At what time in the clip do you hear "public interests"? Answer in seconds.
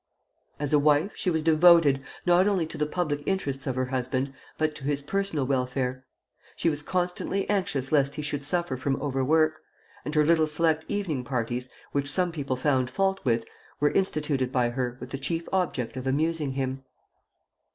2.87-3.67